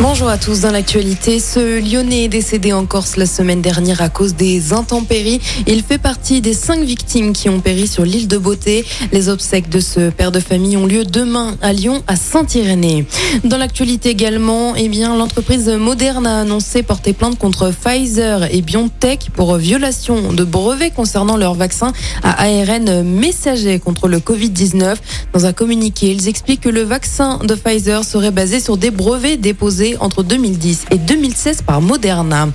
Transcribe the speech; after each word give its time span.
Bonjour 0.00 0.28
à 0.28 0.38
tous. 0.38 0.60
Dans 0.60 0.72
l'actualité, 0.72 1.38
ce 1.38 1.80
Lyonnais 1.80 2.24
est 2.24 2.28
décédé 2.28 2.72
en 2.72 2.84
Corse 2.84 3.16
la 3.16 3.26
semaine 3.26 3.62
dernière 3.62 4.02
à 4.02 4.08
cause 4.08 4.34
des 4.34 4.72
intempéries. 4.72 5.40
Il 5.66 5.82
fait 5.82 5.98
partie 5.98 6.40
des 6.40 6.52
cinq 6.52 6.82
victimes 6.82 7.32
qui 7.32 7.48
ont 7.48 7.60
péri 7.60 7.86
sur 7.86 8.04
l'île 8.04 8.26
de 8.26 8.36
Beauté. 8.36 8.84
Les 9.12 9.28
obsèques 9.28 9.68
de 9.68 9.78
ce 9.80 10.10
père 10.10 10.32
de 10.32 10.40
famille 10.40 10.76
ont 10.76 10.86
lieu 10.86 11.04
demain 11.04 11.56
à 11.62 11.72
Lyon, 11.72 12.02
à 12.08 12.16
Saint-Irénée. 12.16 13.06
Dans 13.44 13.56
l'actualité 13.56 14.10
également, 14.10 14.74
eh 14.74 14.88
bien, 14.88 15.16
l'entreprise 15.16 15.68
Moderna 15.68 16.38
a 16.38 16.40
annoncé 16.40 16.82
porter 16.82 17.12
plainte 17.12 17.38
contre 17.38 17.70
Pfizer 17.70 18.52
et 18.52 18.62
BioNTech 18.62 19.30
pour 19.32 19.56
violation 19.56 20.32
de 20.32 20.44
brevets 20.44 20.92
concernant 20.92 21.36
leur 21.36 21.54
vaccin 21.54 21.92
à 22.22 22.42
ARN 22.42 23.02
messager 23.04 23.78
contre 23.78 24.08
le 24.08 24.18
Covid-19. 24.18 24.96
Dans 25.32 25.46
un 25.46 25.52
communiqué, 25.52 26.10
ils 26.10 26.28
expliquent 26.28 26.62
que 26.62 26.68
le 26.68 26.82
vaccin 26.82 27.38
de 27.38 27.54
Pfizer 27.54 28.04
serait 28.04 28.32
basé 28.32 28.58
sur 28.58 28.76
des 28.76 28.90
brevets 28.90 29.40
déposés 29.40 29.83
entre 30.00 30.22
2010 30.22 30.86
et 30.90 30.98
2016 30.98 31.62
par 31.62 31.80
Moderna. 31.80 32.48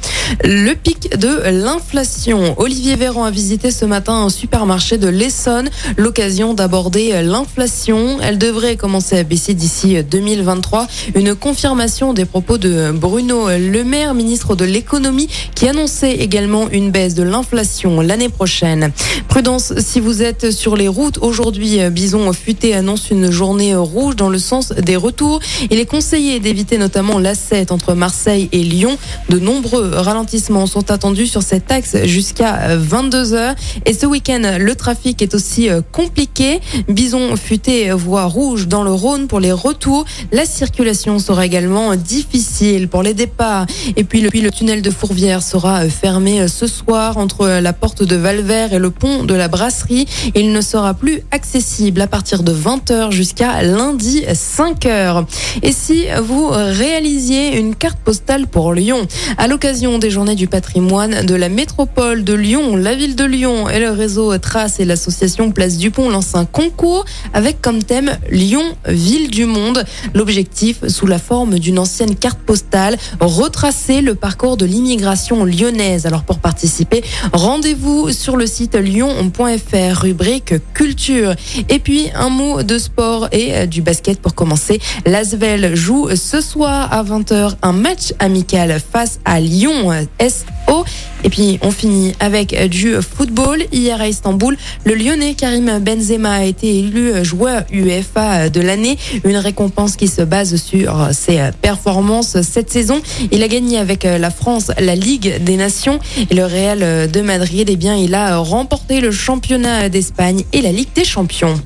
Le 0.43 0.73
pic 0.73 1.17
de 1.17 1.49
l'inflation. 1.49 2.55
Olivier 2.57 2.95
Véran 2.95 3.23
a 3.23 3.31
visité 3.31 3.71
ce 3.71 3.85
matin 3.85 4.13
un 4.13 4.29
supermarché 4.29 4.97
de 4.97 5.07
l'Essonne, 5.07 5.69
l'occasion 5.97 6.53
d'aborder 6.53 7.21
l'inflation. 7.21 8.17
Elle 8.21 8.37
devrait 8.37 8.75
commencer 8.75 9.17
à 9.17 9.23
baisser 9.23 9.53
d'ici 9.53 10.03
2023. 10.03 10.87
Une 11.15 11.35
confirmation 11.35 12.13
des 12.13 12.25
propos 12.25 12.57
de 12.57 12.91
Bruno 12.91 13.47
Le 13.49 13.83
Maire, 13.83 14.13
ministre 14.13 14.55
de 14.55 14.65
l'économie, 14.65 15.29
qui 15.55 15.67
annonçait 15.67 16.13
également 16.13 16.69
une 16.69 16.91
baisse 16.91 17.15
de 17.15 17.23
l'inflation 17.23 18.01
l'année 18.01 18.29
prochaine. 18.29 18.91
Prudence 19.27 19.73
si 19.79 19.99
vous 19.99 20.21
êtes 20.23 20.51
sur 20.51 20.75
les 20.75 20.87
routes. 20.87 21.19
Aujourd'hui, 21.21 21.79
Bison 21.91 22.31
Futé 22.33 22.73
annonce 22.73 23.09
une 23.11 23.31
journée 23.31 23.75
rouge 23.75 24.15
dans 24.15 24.29
le 24.29 24.39
sens 24.39 24.71
des 24.71 24.95
retours. 24.95 25.39
Il 25.69 25.79
est 25.79 25.85
conseillé 25.85 26.39
d'éviter 26.39 26.77
notamment 26.77 27.08
l'A7 27.17 27.73
entre 27.73 27.95
Marseille 27.95 28.49
et 28.51 28.63
Lyon. 28.63 28.97
De 29.29 29.39
nombreux 29.39 29.89
ralentissements 29.95 30.67
sont 30.67 30.91
attendus 30.91 31.27
sur 31.27 31.41
cet 31.41 31.71
axe 31.71 31.97
jusqu'à 32.03 32.77
22 32.77 33.33
heures. 33.33 33.55
Et 33.85 33.93
ce 33.93 34.05
week-end, 34.05 34.57
le 34.59 34.75
trafic 34.75 35.21
est 35.21 35.33
aussi 35.33 35.69
euh, 35.69 35.81
compliqué. 35.91 36.59
Bison 36.87 37.35
futé 37.35 37.91
voie 37.91 38.25
rouge 38.25 38.67
dans 38.67 38.83
le 38.83 38.91
Rhône 38.91 39.27
pour 39.27 39.39
les 39.39 39.51
retours. 39.51 40.05
La 40.31 40.45
circulation 40.45 41.17
sera 41.19 41.45
également 41.45 41.95
difficile 41.95 42.87
pour 42.87 43.01
les 43.01 43.13
départs. 43.13 43.65
Et 43.95 44.03
puis 44.03 44.21
le, 44.21 44.51
tunnel 44.51 44.81
de 44.81 44.91
Fourvière 44.91 45.41
sera 45.41 45.85
euh, 45.85 45.89
fermé 45.89 46.41
euh, 46.41 46.47
ce 46.47 46.67
soir 46.67 47.17
entre 47.17 47.47
la 47.47 47.73
porte 47.73 48.03
de 48.03 48.15
Valvert 48.15 48.73
et 48.73 48.79
le 48.79 48.91
pont 48.91 49.23
de 49.23 49.33
la 49.33 49.47
Brasserie. 49.47 50.05
Il 50.35 50.51
ne 50.51 50.61
sera 50.61 50.93
plus 50.93 51.21
accessible 51.31 52.01
à 52.01 52.07
partir 52.07 52.43
de 52.43 52.53
20h 52.53 53.11
jusqu'à 53.11 53.63
lundi 53.63 54.23
5h. 54.27 55.25
Et 55.63 55.71
si 55.71 56.05
vous 56.21 56.49
réalisez 56.49 56.98
une 57.01 57.75
carte 57.75 57.97
postale 57.99 58.47
pour 58.47 58.73
Lyon. 58.73 59.07
À 59.37 59.47
l'occasion 59.47 59.99
des 59.99 60.09
journées 60.09 60.35
du 60.35 60.47
patrimoine 60.47 61.25
de 61.25 61.33
la 61.33 61.47
métropole 61.47 62.25
de 62.25 62.33
Lyon, 62.33 62.75
la 62.75 62.93
ville 62.93 63.15
de 63.15 63.23
Lyon 63.23 63.69
et 63.69 63.79
le 63.79 63.91
réseau 63.91 64.37
Trace 64.37 64.81
et 64.81 64.85
l'association 64.85 65.51
Place 65.51 65.77
du 65.77 65.91
Pont 65.91 66.09
lancent 66.09 66.35
un 66.35 66.43
concours 66.43 67.05
avec 67.33 67.61
comme 67.61 67.81
thème 67.81 68.17
Lyon, 68.29 68.63
ville 68.85 69.29
du 69.29 69.45
monde. 69.45 69.85
L'objectif, 70.13 70.85
sous 70.89 71.07
la 71.07 71.19
forme 71.19 71.57
d'une 71.57 71.79
ancienne 71.79 72.15
carte 72.17 72.39
postale, 72.39 72.97
retracer 73.21 74.01
le 74.01 74.15
parcours 74.15 74.57
de 74.57 74.65
l'immigration 74.65 75.45
lyonnaise. 75.45 76.05
Alors 76.05 76.23
pour 76.23 76.39
participer, 76.39 77.01
rendez-vous 77.31 78.11
sur 78.11 78.35
le 78.35 78.45
site 78.45 78.75
lyon.fr, 78.75 80.01
rubrique 80.01 80.55
culture. 80.73 81.33
Et 81.69 81.79
puis 81.79 82.09
un 82.13 82.29
mot 82.29 82.61
de 82.61 82.77
sport 82.77 83.29
et 83.31 83.67
du 83.67 83.81
basket 83.81 84.19
pour 84.19 84.35
commencer. 84.35 84.81
L'Asvel 85.05 85.75
joue 85.77 86.09
ce 86.15 86.41
soir 86.41 86.88
à 86.89 87.03
20h 87.03 87.53
un 87.61 87.71
match 87.71 88.13
amical 88.19 88.79
face 88.79 89.19
à 89.25 89.39
Lyon 89.39 89.91
SO. 90.19 90.85
Et 91.23 91.29
puis 91.29 91.59
on 91.61 91.71
finit 91.71 92.13
avec 92.19 92.55
du 92.69 92.95
football. 93.01 93.63
Hier 93.71 93.99
à 93.99 94.07
Istanbul, 94.07 94.57
le 94.85 94.95
Lyonnais 94.95 95.33
Karim 95.33 95.79
Benzema 95.79 96.33
a 96.33 96.43
été 96.43 96.79
élu 96.79 97.23
joueur 97.23 97.63
UEFA 97.71 98.49
de 98.49 98.61
l'année, 98.61 98.97
une 99.23 99.37
récompense 99.37 99.95
qui 99.95 100.07
se 100.07 100.21
base 100.21 100.55
sur 100.55 101.09
ses 101.11 101.51
performances 101.61 102.41
cette 102.41 102.71
saison. 102.71 103.01
Il 103.31 103.43
a 103.43 103.47
gagné 103.47 103.77
avec 103.77 104.03
la 104.03 104.31
France 104.31 104.71
la 104.79 104.95
Ligue 104.95 105.43
des 105.43 105.57
Nations 105.57 105.99
et 106.29 106.33
le 106.33 106.45
Real 106.45 107.09
de 107.09 107.21
Madrid. 107.21 107.67
Eh 107.69 107.75
bien, 107.75 107.95
il 107.95 108.15
a 108.15 108.37
remporté 108.37 109.01
le 109.01 109.11
championnat 109.11 109.89
d'Espagne 109.89 110.43
et 110.53 110.61
la 110.61 110.71
Ligue 110.71 110.93
des 110.95 111.05
Champions. 111.05 111.59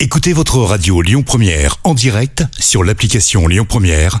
Écoutez 0.00 0.32
votre 0.32 0.58
radio 0.58 1.00
Lyon 1.00 1.22
Première 1.22 1.76
en 1.84 1.94
direct 1.94 2.44
sur 2.58 2.84
l'application 2.84 3.46
Lyon 3.46 3.64
Première, 3.66 4.20